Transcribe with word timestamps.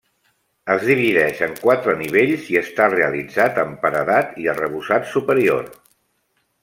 Es 0.75 0.85
divideix 0.91 1.43
en 1.47 1.51
quatre 1.59 1.93
nivells 1.99 2.47
i 2.53 2.57
està 2.61 2.87
realitzat 2.95 3.59
amb 3.65 3.77
paredat 3.85 4.35
i 4.47 4.51
arrebossat 4.55 5.07
superior. 5.13 5.69